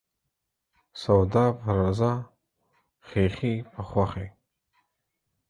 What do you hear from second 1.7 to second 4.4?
رضا، خيښي په خوښي.